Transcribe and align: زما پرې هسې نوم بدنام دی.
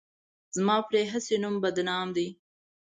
زما 0.55 0.77
پرې 0.89 1.01
هسې 1.11 1.35
نوم 1.43 1.55
بدنام 1.63 2.07
دی. 2.15 2.27